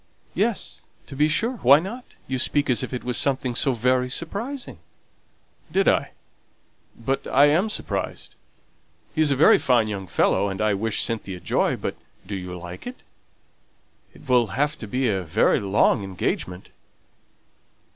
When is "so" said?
3.53-3.73